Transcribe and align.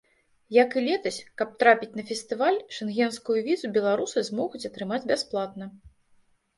Як 0.55 0.77
і 0.79 0.81
летась, 0.87 1.19
каб 1.41 1.51
трапіць 1.65 1.91
на 2.01 2.07
фестываль, 2.09 2.59
шэнгенскую 2.79 3.39
візу 3.51 3.73
беларусы 3.79 4.19
змогуць 4.33 4.67
атрымаць 4.75 5.03
бясплатна. 5.17 5.75